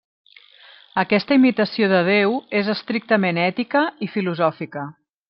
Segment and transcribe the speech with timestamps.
[1.01, 4.89] Aquesta imitació de Déu és estrictament ètica i filosòfica.